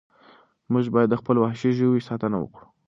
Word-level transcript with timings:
موږ 0.71 0.85
باید 0.95 1.09
د 1.11 1.15
خپلو 1.21 1.39
وحشي 1.41 1.71
ژویو 1.77 2.05
ساتنه 2.09 2.37
وکړو. 2.39 2.65